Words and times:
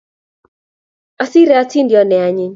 Asire 1.23 1.53
atindoniot 1.63 2.07
ne 2.09 2.17
anyiny 2.27 2.49